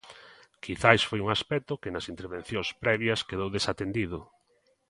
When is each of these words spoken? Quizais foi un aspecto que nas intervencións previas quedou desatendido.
Quizais 0.63 1.01
foi 1.09 1.19
un 1.21 1.29
aspecto 1.37 1.79
que 1.81 1.93
nas 1.93 2.05
intervencións 2.13 2.69
previas 2.83 3.25
quedou 3.29 3.49
desatendido. 3.57 4.19